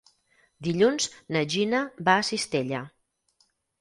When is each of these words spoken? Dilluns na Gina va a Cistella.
Dilluns 0.67 1.07
na 1.37 1.43
Gina 1.55 1.81
va 2.09 2.17
a 2.17 2.25
Cistella. 2.31 2.81